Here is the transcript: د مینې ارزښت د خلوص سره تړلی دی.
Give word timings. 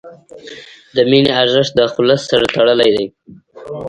د 0.95 0.97
مینې 1.09 1.31
ارزښت 1.41 1.71
د 1.75 1.81
خلوص 1.93 2.21
سره 2.31 2.45
تړلی 2.55 2.89
دی. 2.95 3.05